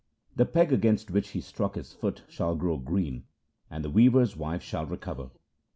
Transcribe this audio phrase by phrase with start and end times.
[0.35, 3.25] The peg against which he struck his foot shall grow green,
[3.69, 5.29] and the weaver's wife shall recover.